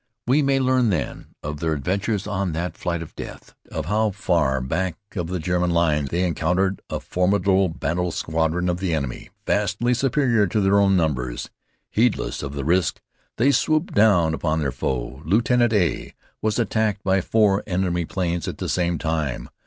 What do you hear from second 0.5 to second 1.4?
learn, then,